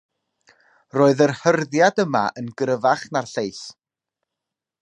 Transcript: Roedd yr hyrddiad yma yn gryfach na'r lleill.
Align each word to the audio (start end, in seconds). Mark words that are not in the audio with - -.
Roedd 0.97 1.21
yr 1.25 1.33
hyrddiad 1.43 2.03
yma 2.05 2.23
yn 2.43 2.51
gryfach 2.63 3.07
na'r 3.15 3.33
lleill. 3.35 3.65